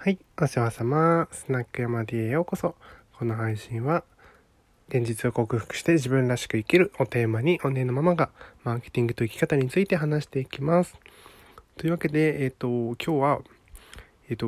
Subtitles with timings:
[0.00, 1.26] はい、お世話様。
[1.32, 2.76] スナック山 D へようこそ。
[3.18, 4.04] この配信は、
[4.88, 8.30] 現実を克服して自分らしく生きるをテーマに、音源のママが
[8.62, 10.94] マーケティングと生き方について話していきます。
[11.76, 13.40] というわけで、えっ、と、今日は、
[14.30, 14.46] えっ、と、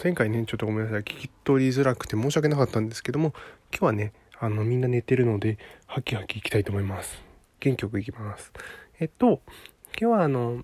[0.00, 3.34] 前回ね、ちょっとごめんなさい、聞き取りづらくて申し訳なかったんですけども、
[3.72, 7.20] 今日はね、あの、みんな寝てるので、ハキハキいきたいと思います。
[7.58, 8.52] 元気よくいきます。
[9.00, 9.40] えっと、
[10.00, 10.62] 今日はあの、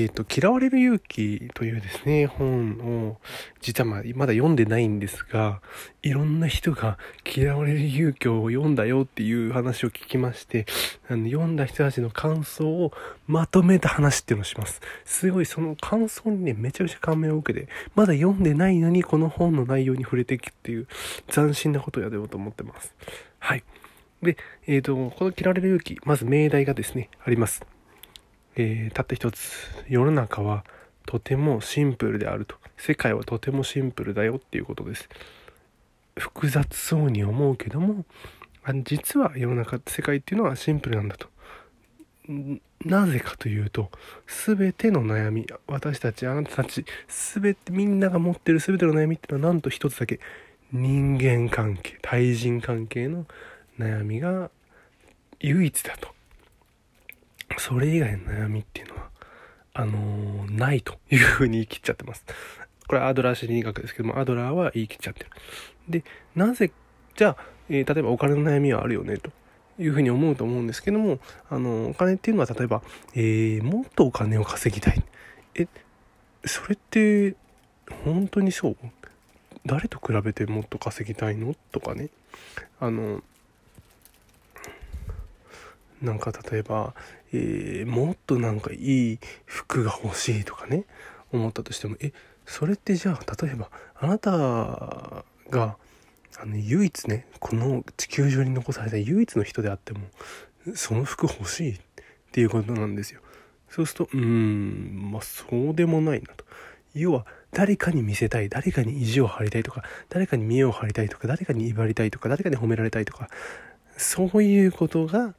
[0.00, 3.16] えっ、と、嫌われる勇気というですね、本を、
[3.60, 5.60] 実はま、まだ読んでないんですが、
[6.04, 10.66] いろんな人が嫌われる勇気を読んだよっていう話を聞きまして、
[11.08, 12.92] あの読んだ人たちの感想を
[13.26, 14.80] まとめた話っていうのをします。
[15.04, 20.86] すごいその感想にね、めちゃくちゃ感銘を受けて、まだ読んでないのにこの本の内容に触れていくっていう
[21.26, 22.94] 斬新なことをやろうと思ってます。
[23.40, 23.64] はい。
[24.22, 24.36] で、
[24.68, 27.66] えっ、と、この嫌われる勇気、まず命題がですね、あります。
[28.58, 30.64] えーたった一つ世の中は
[31.06, 32.56] とてもシンプルであると。
[32.76, 35.08] 世界はとてもシンプルだよっていうことです。
[36.16, 38.04] 複雑そうに思うけども
[38.64, 41.28] あ実は世の中世界っていうのはシンプルなんだと。
[42.84, 43.90] なぜかというと
[44.26, 50.20] 全ての悩み私たちあなたたち全てみんなが持ってる全ての悩みっていうのはなんと一つだけ
[50.72, 53.24] 人間関係対人関係の
[53.78, 54.50] 悩みが
[55.40, 56.17] 唯一だと。
[57.56, 59.10] それ以外の悩みっていうのは、
[59.74, 62.24] あのーないというふうに言い切っちゃってます。
[62.86, 65.30] これアドラー心理学ですけども、アドラーは言い切っちゃってる。
[65.88, 66.70] で、なぜ、
[67.16, 69.30] じゃあ、えー例えばお金の悩みはあるよね、と
[69.78, 71.18] いうふうに思うと思うんですけども、
[71.50, 72.82] あのーお金っていうのは例えば、
[73.14, 75.02] えーもっとお金を稼ぎたい。
[75.54, 75.66] え、
[76.44, 77.34] それって、
[78.04, 78.76] 本当にそう？
[79.66, 81.54] 誰と比べてもっと稼ぎたいの？
[81.72, 82.10] とかね。
[82.80, 83.22] あの、
[86.02, 86.94] なんか例えば、
[87.32, 90.84] えーもっとなんかいい服が欲しいとかね
[91.32, 92.12] 思ったとしてもえ
[92.46, 94.30] それってじゃあ例えばあなた
[95.50, 95.76] が
[96.40, 100.00] あの唯一ねこの地球上に残された唯一の人であっても
[100.74, 101.78] その服欲しいっ
[102.32, 103.20] ていうことなんですよ。
[103.68, 106.44] そうするとうんまあそうでもないなと。
[106.94, 113.28] 要は誰かに見せたい誰かに意地を張りたいとか誰かに見栄を張りたいとか誰かに威張りたいとか誰かに褒められたいとか
[113.96, 115.34] そういうことが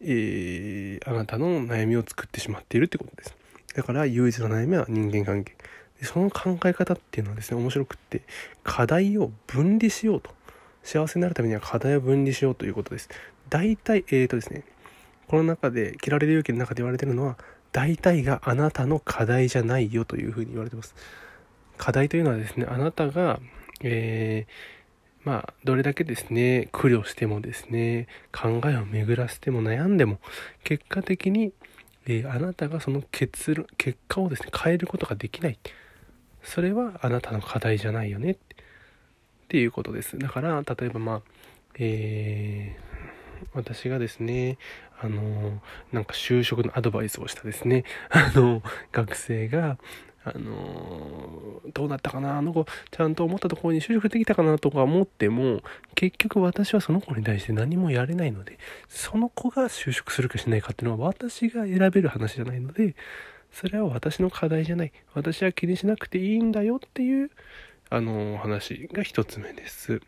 [0.00, 3.36] えーあなたの悩みを作ってしまっているってことです。
[3.74, 5.54] だから唯一の悩みは人間関係。
[6.00, 8.22] でその考え方っていうのはですね、面白くって、
[8.62, 10.30] 課題を分離しようと。
[10.84, 13.08] 幸せになるためには課題を分離しようということです。
[13.50, 14.62] 大体、えーとですね、
[15.26, 17.36] この中で、切られる勇気の中で言われてるのは、
[17.72, 20.94] 大体があなたの課題じゃないよというふうに言われてます。
[21.76, 23.40] 課題というのはですね、あなたが、
[23.82, 24.77] えー
[25.28, 30.20] まあ、どれだけですね、苦慮してもですね、考えを巡らせても悩んでも、
[30.64, 31.52] 結果的に、
[32.06, 35.58] えーあなたがその結論、結果をですね、変えることができない。
[36.42, 38.30] それはあなたの課題じゃないよね。
[38.30, 38.36] っ
[39.48, 40.18] ていうことです。
[40.18, 41.22] だから、例えばまあ、
[41.78, 42.88] えー
[43.52, 44.56] 私がですね、
[44.98, 45.60] あの、
[45.92, 48.62] なんか就職のアドバイスをしたですね、あの、
[48.92, 49.78] 学生が、
[50.24, 55.62] あのどうだったかなあの子ちゃんと思ったところに就職できたかなとか思っても
[55.94, 58.58] 結局私はその子に対して何もやれないので
[58.88, 62.94] その子が就職するかしないかっていうのは私が選べる話じゃないので
[63.52, 64.92] それは私の課題じゃない。
[65.14, 67.30] 私は気にしなくていいんだよっていう
[67.90, 70.02] あの話が一つ目です。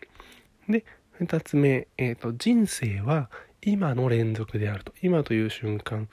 [0.68, 3.30] で二つ目、えーと人生は
[3.62, 4.92] 今の連続であると。
[5.02, 6.08] 今という瞬間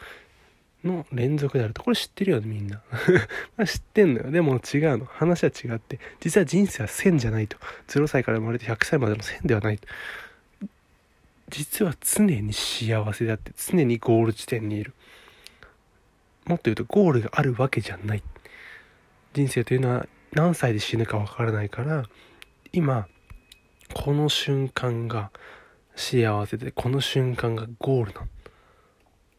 [0.87, 1.83] の連続であると。
[1.83, 2.81] これ知ってるよね、みんな。
[3.65, 4.31] 知ってんのよ。
[4.31, 5.05] でも違うの。
[5.05, 5.99] 話は違って。
[6.19, 7.57] 実は人生は線じゃないと。
[7.87, 9.87] 0歳から生まれて100歳までの線ではないと。
[11.49, 14.93] 実は常に幸せであって、常にゴール地点にいる。
[16.45, 18.23] もっと言うと、ゴールがあるわけじゃない。
[19.33, 22.03] 人生というのは何歳で死ぬかわからないから、
[22.73, 23.07] 今、
[23.93, 25.31] この瞬間が
[25.95, 28.27] 幸せで、この瞬間がゴールなの。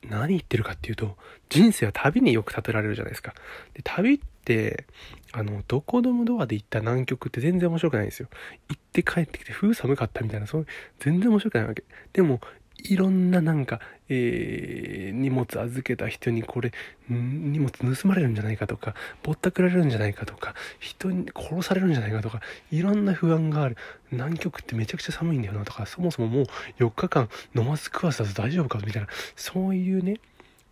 [0.04, 1.16] 何言ってるかっていうと
[1.48, 3.34] 人生は旅によく例えられるじゃないですか。
[3.75, 4.86] で旅って
[5.32, 8.28] あのどこでもドアで行った南極って全然面白くないんですよ。
[8.68, 10.66] 行って帰ってきて風寒かったみたいなそう
[11.00, 11.84] 全然面白くないわけ。
[12.12, 12.41] でも
[12.84, 16.72] いろんななんか、えー荷物預けた人にこれ
[17.09, 22.41] 荷物盗まれるんじゃないかとかぼったくられるんじゃないかとか人に殺されるんじゃないかとか
[22.71, 23.77] いろんな不安がある。
[24.10, 26.47] 南極ってめちゃくちゃ寒いんだよなとかそもそももう
[26.78, 30.21] 4日間飲まず食わさず大丈夫かみたいなそういうね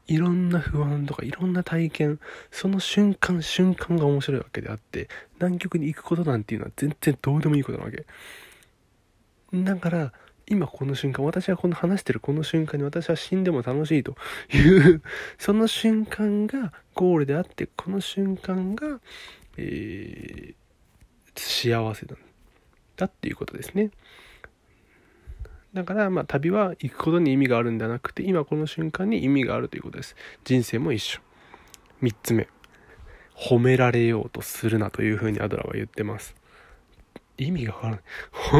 [0.06, 2.20] いろんな不安とかいろんな体験
[2.50, 5.08] その瞬間瞬間が面白いわけであって
[5.38, 8.06] 南極に行くことなんていうのは全然どうでもいいことなわけ。
[9.52, 10.12] だから
[10.48, 14.16] 今この瞬間私はこの話してるこの瞬間に私は死んでも楽しいと
[14.52, 15.02] いう
[15.38, 19.00] その瞬間がゴールであってこの瞬間が、
[19.56, 20.66] えー
[21.38, 22.18] 幸せなん
[22.96, 23.90] だっていうことですね。
[25.74, 30.16] だからまあ旅は行くことに意味があるんではなくて今この瞬間に意味があるということです。
[30.44, 31.20] 人生も一緒。
[32.02, 32.48] 3つ目。
[33.34, 36.34] 褒められようとするなというふうにアドラは言ってます。
[37.38, 38.02] 意味がわからない。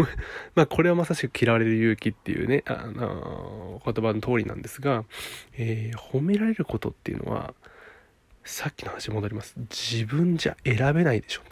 [0.55, 5.05] まあこれはまさしく嫌われる勇気っていうね、あの言葉の通りなんですが、
[5.57, 7.55] えー、褒められることっていうのは、
[8.45, 9.57] さっきの話に戻ります。
[9.71, 11.43] 自分じゃ選べないでしょ。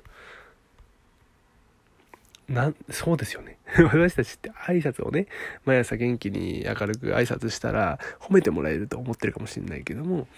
[2.49, 3.59] なそうですよね。
[3.93, 5.27] 私たちって挨拶をね、
[5.65, 10.29] 毎朝元気に明るく挨拶したら褒めてもらえると思ってるかもしれないけども、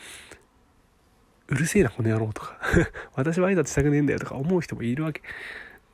[1.48, 2.58] うるせえな、この野郎とか
[3.14, 5.22] 私は挨拶したくねえんだよとか思う人もいるわけ。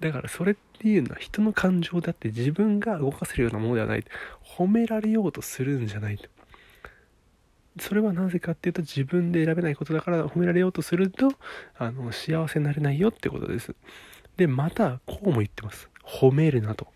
[0.03, 4.05] だからそれっていうのは人の感情だって自分が動かせるようなものではない。
[4.59, 6.29] 褒められようとするんじゃないと。
[7.79, 11.33] それはなぜかっていうと自分で選べないことだから褒められようとすると
[11.79, 13.75] あの幸せになれないよってことです。
[14.37, 15.89] で、またこうも言ってます。
[16.05, 16.89] 褒めるなと。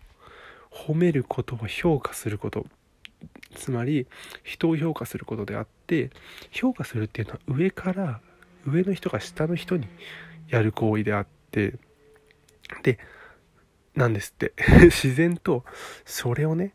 [0.69, 2.65] 褒めることを評価すること。
[3.55, 4.05] つまり
[4.43, 6.11] 人を評価することであって
[6.51, 8.19] 評価するっていうのは上から
[8.65, 9.87] 上の人が下の人に
[10.49, 11.75] やる行為であって
[12.83, 12.99] で
[13.95, 14.53] なんですって。
[14.85, 15.65] 自然と
[16.05, 16.73] それをね、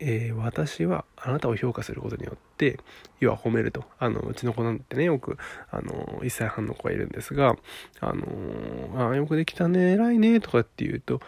[0.00, 2.80] えー、私はあなたを評価することによって
[3.20, 3.84] 要は褒めると。
[3.98, 5.38] あのうちの子なんてねよく
[5.70, 7.56] あの1歳半の子がいるんですが
[8.00, 11.20] 「あのあよくできたね偉いね」とかって言うと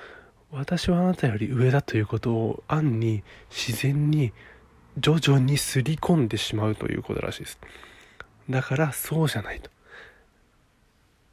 [0.51, 4.33] 私はあなたより上だということを暗に自然に
[4.99, 7.59] 徐々にすり込んでしまうということらしいです。
[8.49, 9.71] だからそうじゃないと。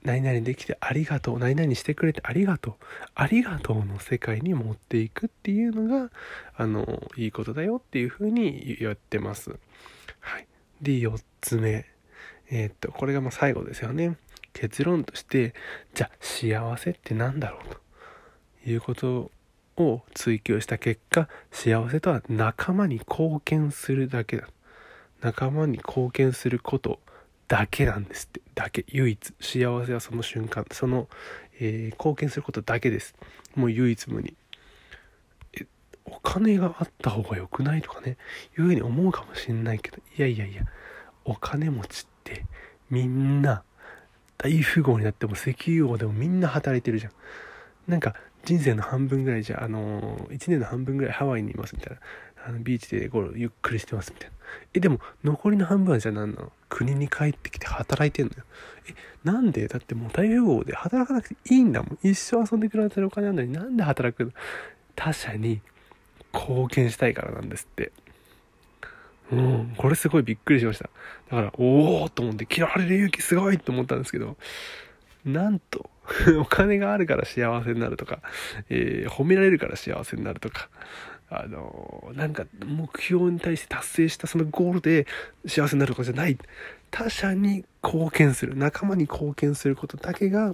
[0.06, 2.74] 何々できてありがとう何々してくれてありがとう
[3.16, 6.12] ありがとうの世界に持っていくっていうのが
[6.56, 9.58] あのいいことだよっていうふうに言ってます。
[10.20, 10.48] はい。
[10.82, 11.86] で4つ目。
[12.52, 14.18] えー、っとこれがもう最後ですよね。
[14.54, 15.56] 結論として
[15.96, 17.76] じゃあ幸せって何だろう
[18.64, 19.32] ということ
[19.78, 24.48] を追求した結果幸せとは仲間に貢献するだけだ。
[25.22, 27.00] 仲間に貢献すること
[27.48, 28.42] だけなんですって。
[28.56, 28.86] だけ。
[28.90, 30.66] 唯一幸せはその瞬間。
[30.72, 31.08] その、
[31.60, 33.16] えー、貢献することだけです。
[33.56, 34.36] もう唯一無二。
[35.54, 35.66] え
[36.06, 38.18] お金があった方が良くないとかね。
[38.58, 39.98] いうふうに思うかもしんないけど。
[40.18, 40.64] いやいやいや
[41.24, 42.46] お金持ちって
[42.90, 43.64] みんな
[44.38, 47.12] 大富豪になっても石油王でもみんな働いてるじゃん。
[47.88, 52.00] なんか人生の半分ぐらいじゃあの1年の半分ぐらいハワイにいますみたいな。
[52.48, 54.36] あのビーチでゴゆっくりしてますみたいな。
[54.74, 56.52] えでも残りの半分はじゃあ何なの？
[56.76, 58.44] 国に帰ってきて働いてんのよ。
[58.90, 58.94] え
[59.24, 59.70] なんで？
[59.70, 62.00] だってもう大富豪で働かなくていいんだもん。
[62.04, 63.54] 一生遊んでくれてるお金なのに。
[63.54, 64.32] なんで働くの？
[64.94, 65.62] 他者に
[66.34, 67.94] 貢献したいからなんですって。
[69.32, 70.90] うん、これすごいびっくりしました。
[71.32, 74.38] だから、おおと思って、嫌われる勇気すごいと思ったんですけど、
[75.26, 75.90] なんと、
[76.40, 78.20] お金があるから幸せになるとか、
[78.70, 80.70] えー、褒められるから幸せになるとか、
[81.30, 85.08] あのなんか目標に対して達成したそのゴールで
[85.48, 86.38] 幸せになるとかじゃない。
[86.92, 90.54] 他者に貢献する仲間に貢献することだけが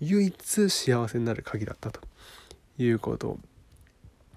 [0.00, 2.00] 唯一幸せになる鍵だったと
[2.78, 3.38] いうこと、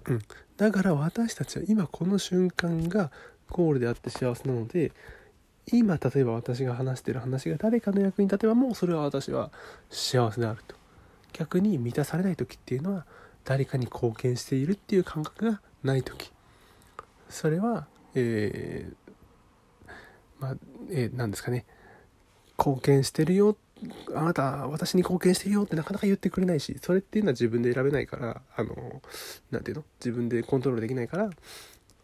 [0.06, 0.22] うん、
[0.58, 3.10] だから私たちは今この瞬間が
[3.48, 4.92] ゴールであって幸せなので
[5.72, 9.50] 今例えば私が話してる話が誰かの役に立てばもうそれは私は
[9.88, 10.76] 幸せであると。
[11.32, 13.06] 逆に満たされない時っていうのは
[13.44, 16.32] 誰かに貢献しているっていう感覚がない時。
[17.28, 19.92] それはえー、
[20.38, 20.56] ま、
[20.90, 21.66] えー、ですかね。
[22.58, 23.56] 貢献してるよ。
[24.14, 29.02] あなた私に貢献してるよってなかなか言ってくれないしそれっていうのは自分で選べないからあの
[29.50, 29.84] 何て言うの？
[30.00, 31.30] 自分でコントロールできないから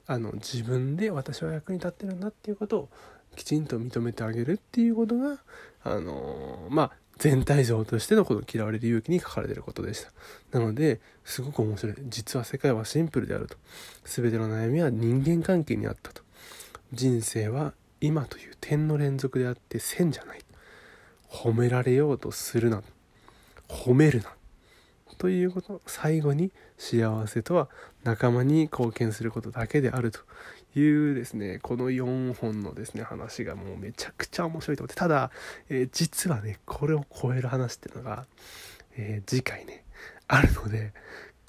[0.07, 2.89] あの自分で私は役に立ってるんだっていうことを
[3.35, 5.39] きちんと認めてあげるっていうことが
[5.85, 10.11] あのまあ全体像としてのこの嫌われる勇気に書かれていることでした。
[10.59, 11.97] なので、すごく面白い。
[12.09, 13.57] 実は世界はシンプルであると。
[14.07, 16.23] 全ての悩みは人間関係にあったと。
[16.95, 20.41] 人生は今という点の連続であって線じゃない。
[21.29, 22.83] 褒められようとするな。
[23.69, 24.35] 褒めるな。
[25.21, 25.83] ということ。
[25.87, 27.69] 最後に幸せとは
[28.05, 30.21] 仲間に貢献することだけであると
[30.75, 35.31] いうですね、この4本のですね、話がもうめちゃくちゃ面白いと思って、ただ、
[35.69, 38.25] えー、実はね、これを超える話っていうのが、
[38.97, 39.85] えー、次回ね、
[40.27, 40.95] あるので、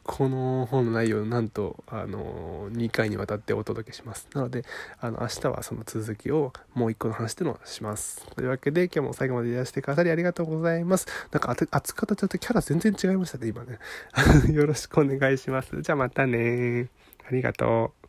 [0.03, 4.27] この本の内容をなんと、あの2回にわたってお届けします。
[4.33, 4.63] なので、
[4.99, 8.25] あの、明日はその続きをもう1個の話でもします。
[8.35, 11.07] というわけで、今日も最後までいらしてくださりありがとうございます。
[11.31, 13.79] なんか、熱かったちょっとキャラ全然違いましたね、今ね。
[14.53, 15.81] よろしくお願いします。
[15.81, 16.89] じゃあまたね
[17.27, 18.00] ありがとう。